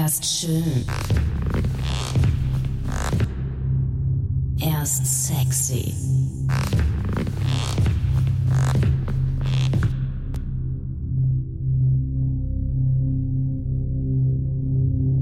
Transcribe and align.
Er 0.00 0.06
ist 0.06 0.24
schön. 0.24 0.86
Er 4.58 4.82
ist 4.82 5.26
sexy. 5.26 5.92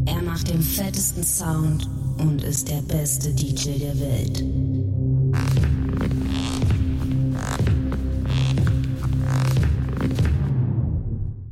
Er 0.06 0.22
macht 0.22 0.48
den 0.48 0.62
fettesten 0.62 1.24
Sound 1.24 1.88
und 2.18 2.44
ist 2.44 2.68
der 2.68 2.82
beste 2.82 3.34
DJ 3.34 3.80
der 3.80 3.98
Welt. 3.98 4.44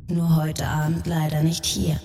Nur 0.07 0.35
heute 0.37 0.65
Abend 0.65 1.05
leider 1.05 1.43
nicht 1.43 1.65
hier. 1.65 1.99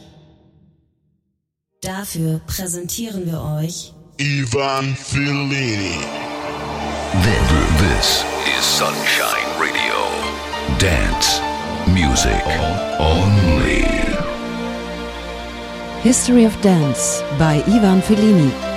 Dafür 1.82 2.40
präsentieren 2.46 3.26
wir 3.26 3.42
euch 3.42 3.92
Ivan 4.16 4.94
Fellini. 4.94 5.98
This, 7.24 7.74
this 7.80 8.24
is 8.56 8.64
Sunshine 8.64 9.50
Radio. 9.58 9.98
Dance 10.78 11.40
music 11.88 12.40
only. 13.00 13.84
History 16.04 16.46
of 16.46 16.56
Dance 16.60 17.24
bei 17.36 17.60
Ivan 17.66 18.00
Fellini. 18.00 18.71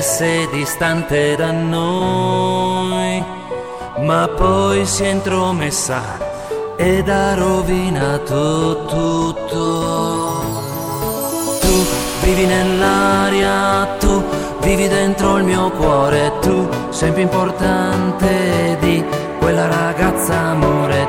Stesse 0.00 0.48
distante 0.50 1.36
da 1.36 1.50
noi, 1.50 3.22
ma 3.98 4.26
poi 4.26 4.86
si 4.86 5.02
è 5.02 5.08
intromessa 5.10 6.00
ed 6.76 7.10
ha 7.10 7.34
rovinato 7.34 8.86
tutto. 8.86 10.40
Tu 11.60 11.86
vivi 12.22 12.46
nell'aria, 12.46 13.84
tu 13.98 14.24
vivi 14.62 14.88
dentro 14.88 15.36
il 15.36 15.44
mio 15.44 15.70
cuore, 15.72 16.32
tu 16.40 16.66
sei 16.88 17.12
più 17.12 17.24
importante 17.24 18.78
di 18.80 19.04
quella 19.40 19.66
ragazza 19.66 20.34
amore, 20.34 21.06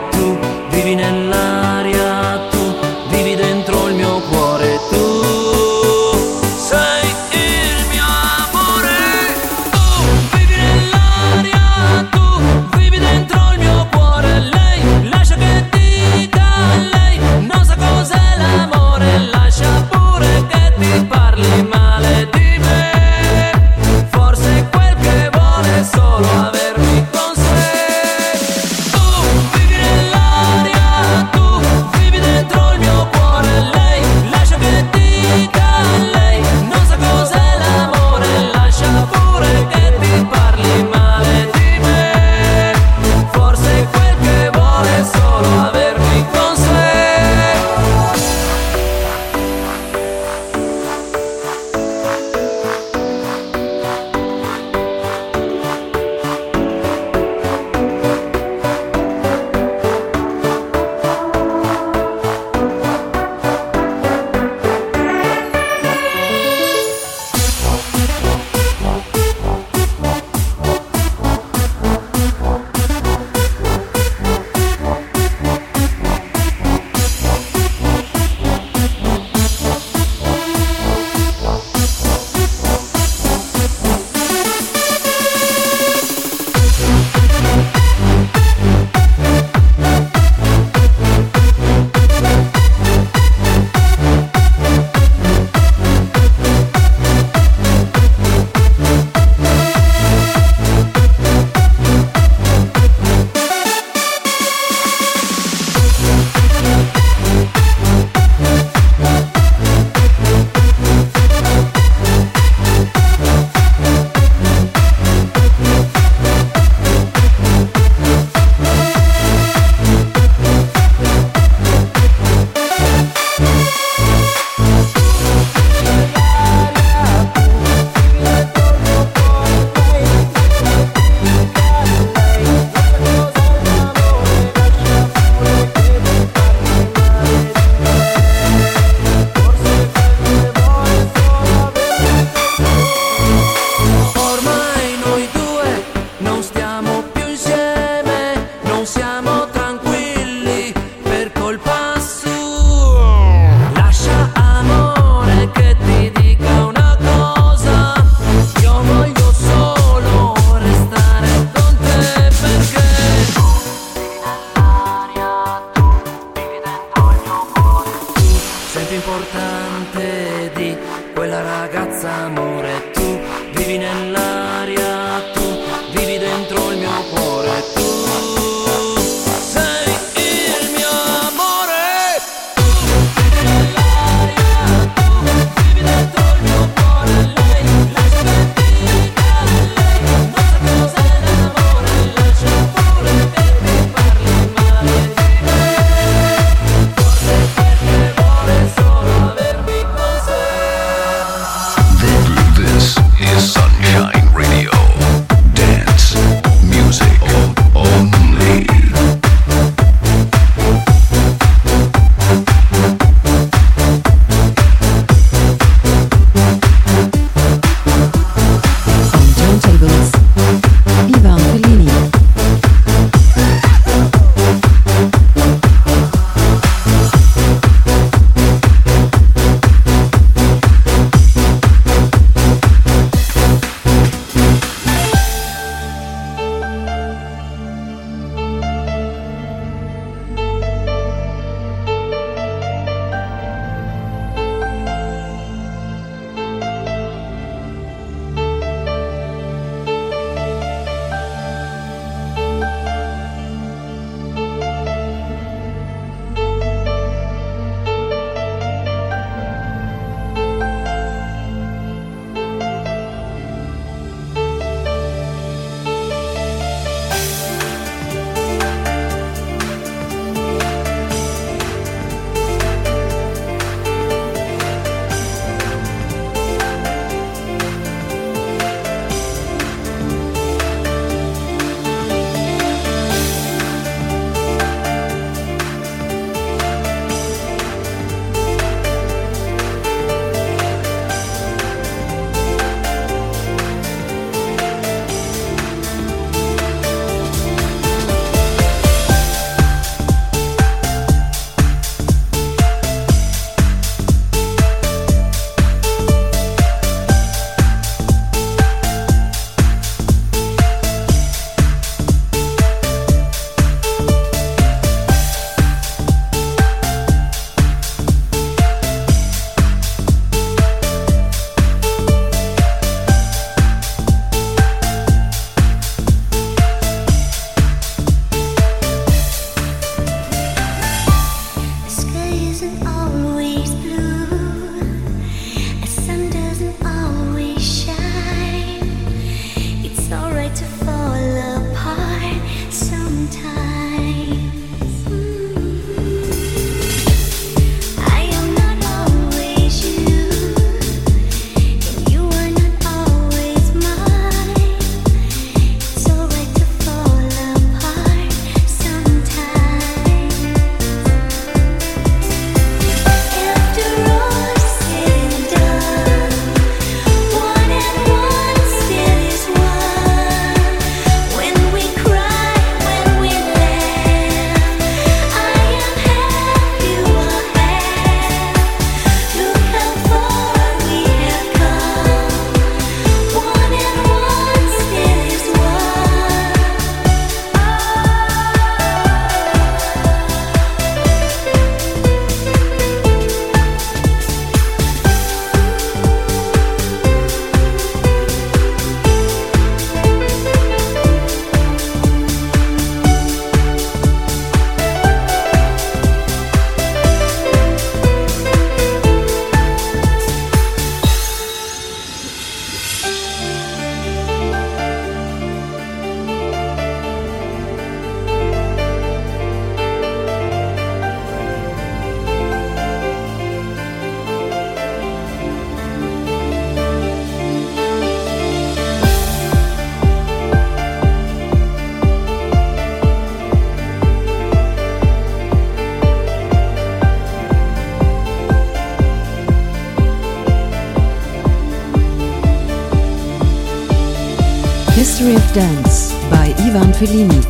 Феллини. 447.06 447.43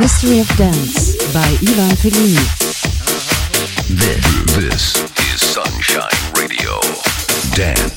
History 0.00 0.38
of 0.38 0.48
Dance 0.56 1.14
by 1.34 1.44
Ivan 1.60 1.94
Fellini. 1.94 2.40
This, 3.86 4.56
this 4.56 5.34
is 5.34 5.46
Sunshine 5.46 6.32
Radio. 6.34 6.80
Dance. 7.54 7.89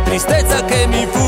Tristezza 0.00 0.64
che 0.64 0.86
mi 0.86 1.06
fulmina, 1.06 1.25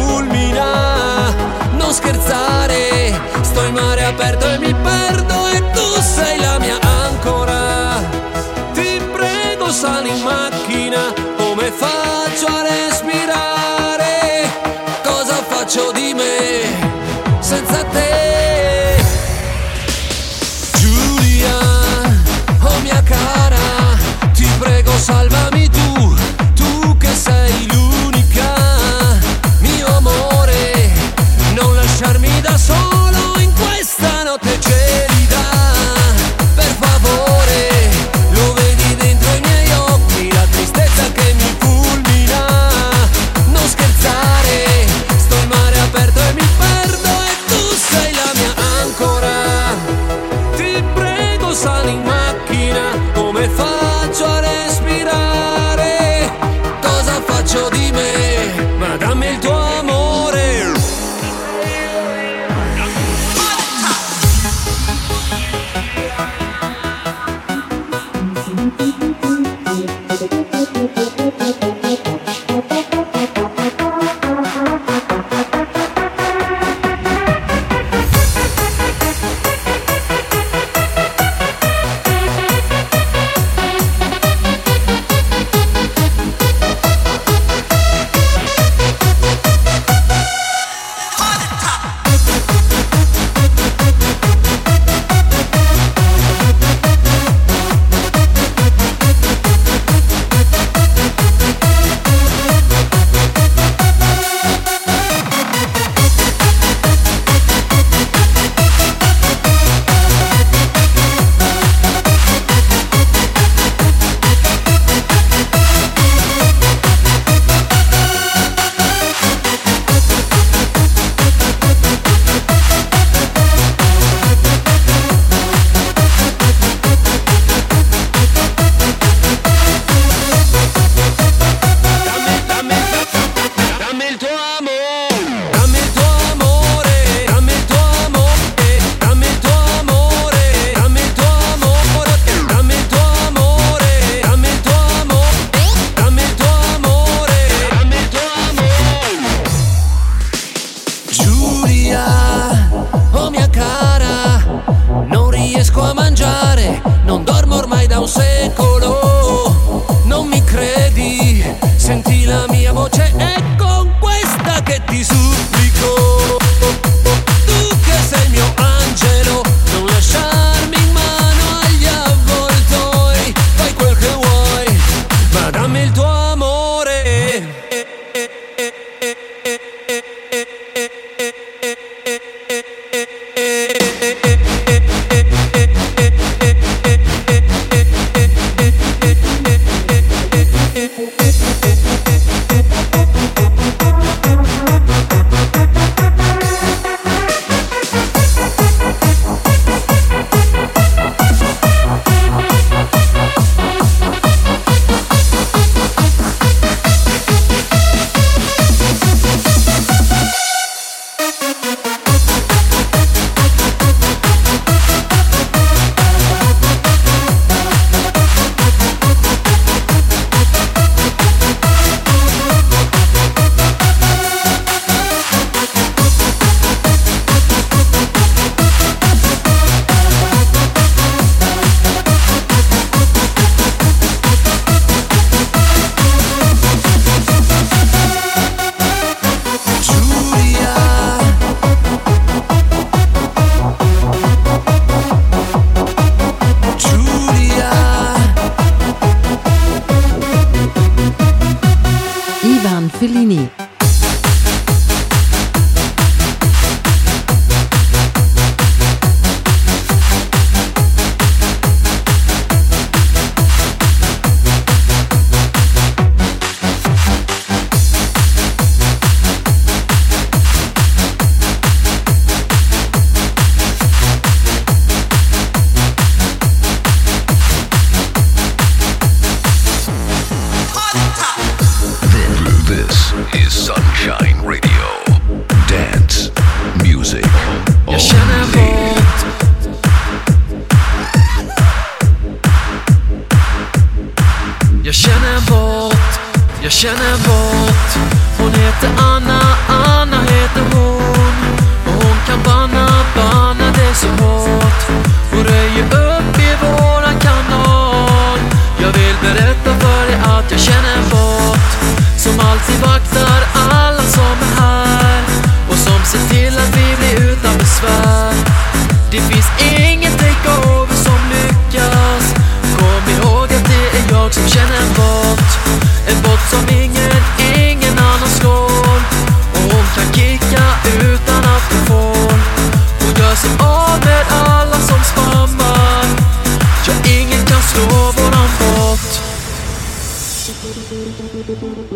Thank 341.78 341.92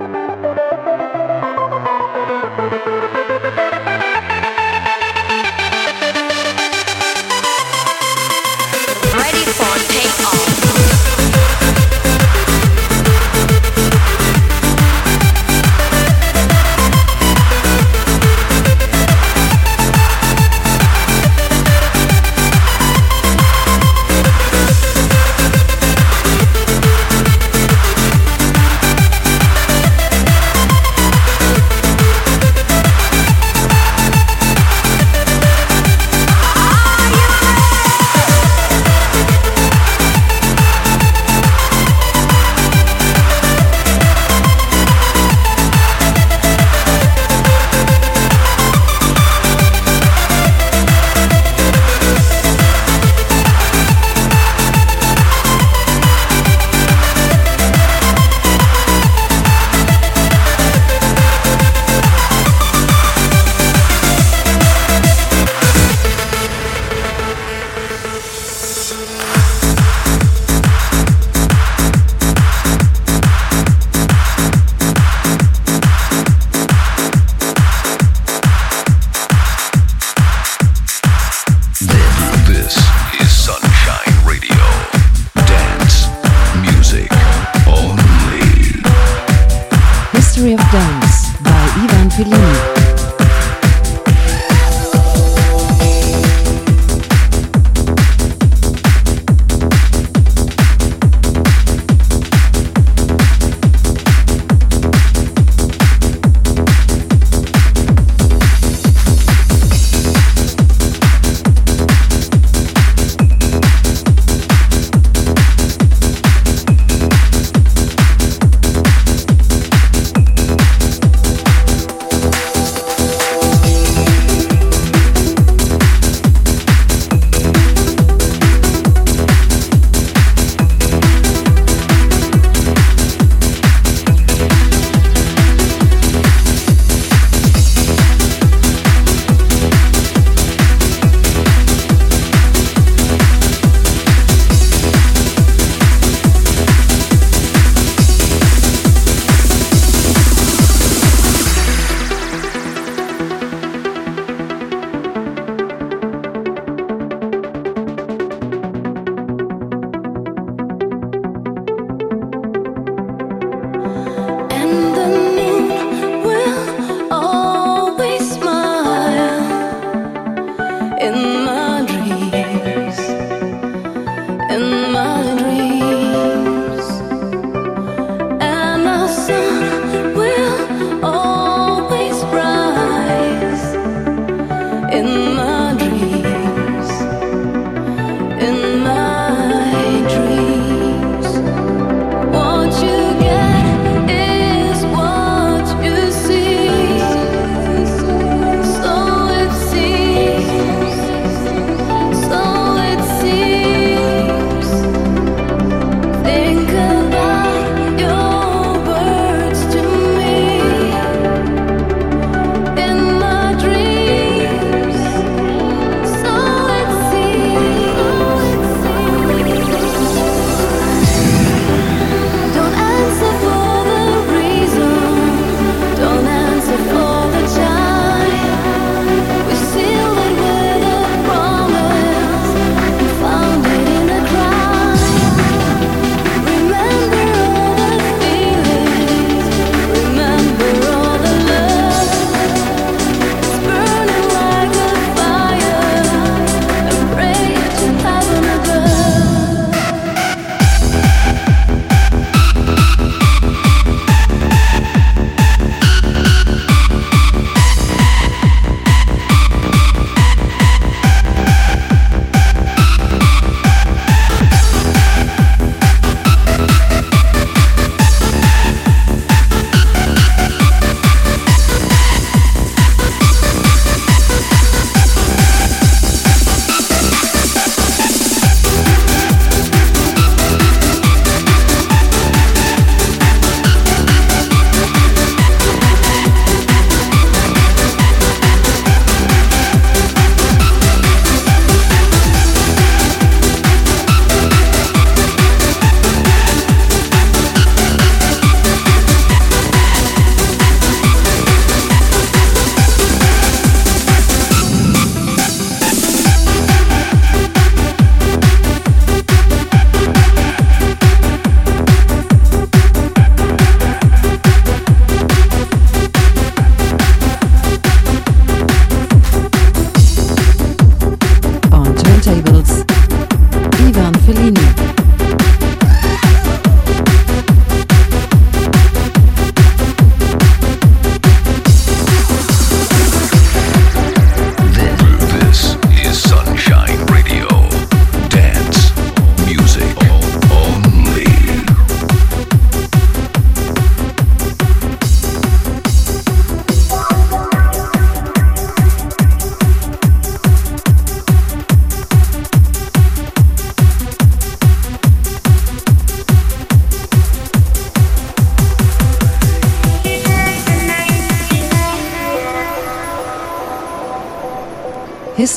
you. 0.00 0.05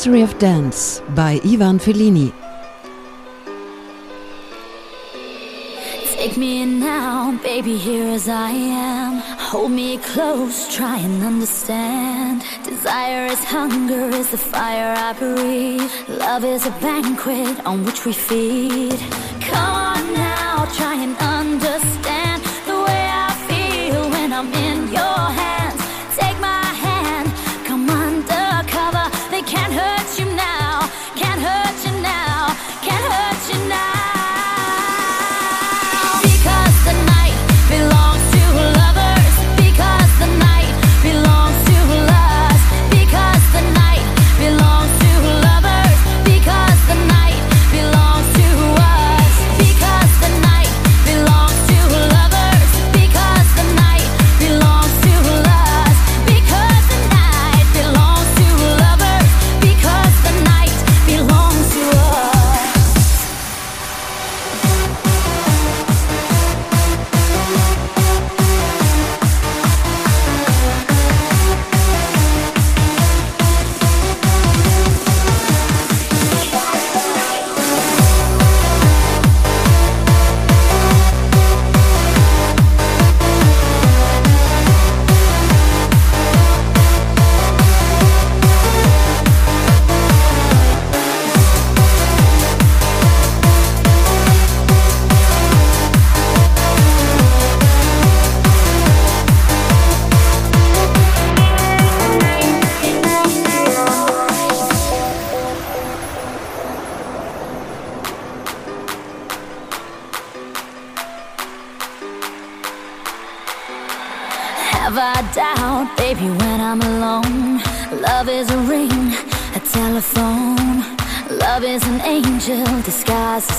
History 0.00 0.22
of 0.22 0.38
Dance 0.38 1.02
by 1.10 1.38
Ivan 1.44 1.78
Fellini. 1.78 2.32
Take 6.14 6.38
me 6.38 6.64
now, 6.64 7.38
baby, 7.42 7.76
here 7.76 8.08
as 8.08 8.26
I 8.26 8.48
am. 8.48 9.18
Hold 9.50 9.72
me 9.72 9.98
close, 9.98 10.74
try 10.74 10.96
and 10.96 11.22
understand. 11.22 12.42
Desire 12.64 13.26
is 13.26 13.44
hunger, 13.44 14.08
is 14.16 14.30
the 14.30 14.38
fire 14.38 14.94
I 14.96 15.12
breathe. 15.12 15.92
Love 16.08 16.44
is 16.44 16.64
a 16.64 16.70
banquet 16.80 17.60
on 17.66 17.84
which 17.84 18.06
we 18.06 18.14
feed. 18.14 18.98
Come 19.42 19.74
on 19.90 20.14
now, 20.14 20.64
try 20.78 20.94
and 20.94 21.14
understand. 21.18 21.89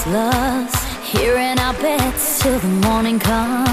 restless, 0.06 0.84
here 1.04 1.38
in 1.38 1.60
our 1.60 1.74
beds 1.74 2.39
till 2.39 2.58
the 2.60 2.68
morning 2.88 3.20
comes. 3.20 3.70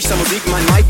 Schlechter 0.00 0.16
Musik, 0.16 0.42
mein 0.50 0.64
Mic, 0.66 0.89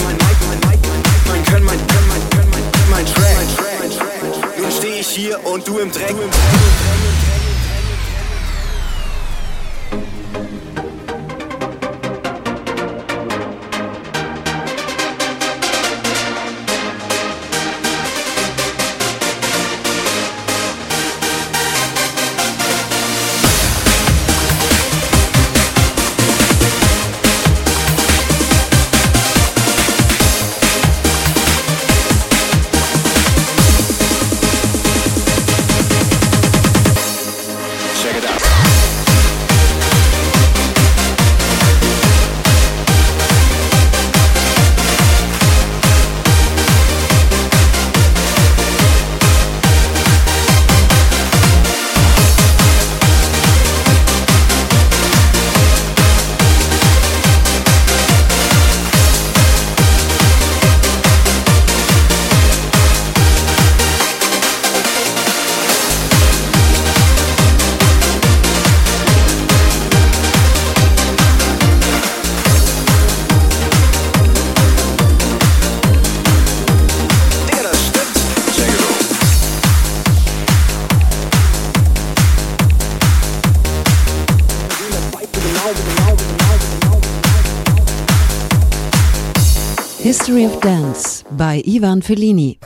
Ivan 91.67 92.01
Fellini. 92.03 92.59